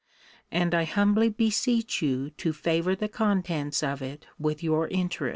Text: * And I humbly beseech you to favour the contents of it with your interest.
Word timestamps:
* 0.31 0.51
And 0.61 0.73
I 0.73 0.85
humbly 0.85 1.29
beseech 1.29 2.01
you 2.01 2.31
to 2.31 2.53
favour 2.53 2.95
the 2.95 3.07
contents 3.07 3.83
of 3.83 4.01
it 4.01 4.25
with 4.39 4.63
your 4.63 4.87
interest. 4.87 5.29